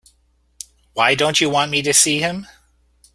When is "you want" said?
1.39-1.69